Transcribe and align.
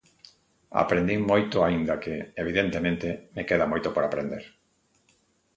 Aprendín 0.83 1.19
moito 1.31 1.57
aínda 1.67 1.93
que, 2.03 2.15
evidentemente, 2.43 3.07
me 3.35 3.43
queda 3.49 3.69
moito 3.71 3.89
por 3.95 4.03
aprender. 4.05 4.43